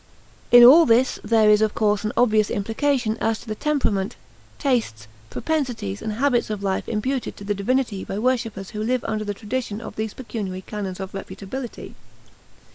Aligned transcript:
In 0.51 0.63
all 0.63 0.87
this 0.87 1.19
there 1.23 1.47
is 1.51 1.61
of 1.61 1.75
course 1.75 2.03
an 2.03 2.11
obvious 2.17 2.49
implication 2.49 3.17
as 3.17 3.39
to 3.39 3.47
the 3.47 3.53
temperament, 3.53 4.15
tastes, 4.57 5.07
propensities, 5.29 6.01
and 6.01 6.13
habits 6.13 6.49
of 6.49 6.63
life 6.63 6.89
imputed 6.89 7.37
to 7.37 7.43
the 7.43 7.53
divinity 7.53 8.03
by 8.03 8.17
worshippers 8.17 8.71
who 8.71 8.81
live 8.81 9.05
under 9.07 9.23
the 9.23 9.35
tradition 9.35 9.79
of 9.79 9.97
these 9.97 10.15
pecuniary 10.15 10.61
canons 10.63 10.99
of 10.99 11.11
reputability. 11.11 11.93